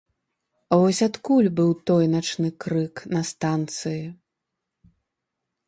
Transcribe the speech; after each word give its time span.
Вось 0.83 1.01
адкуль 1.07 1.49
быў 1.59 1.69
той 1.91 2.05
начны 2.15 2.49
крык 2.65 2.95
на 3.13 3.21
станцыі. 3.35 4.03